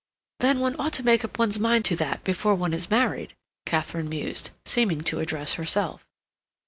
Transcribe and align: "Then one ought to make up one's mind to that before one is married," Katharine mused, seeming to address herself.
"Then 0.39 0.59
one 0.61 0.75
ought 0.79 0.93
to 0.93 1.03
make 1.05 1.23
up 1.23 1.37
one's 1.37 1.59
mind 1.59 1.85
to 1.85 1.95
that 1.97 2.23
before 2.23 2.55
one 2.55 2.73
is 2.73 2.89
married," 2.89 3.35
Katharine 3.67 4.09
mused, 4.09 4.49
seeming 4.65 5.01
to 5.01 5.19
address 5.19 5.53
herself. 5.53 6.07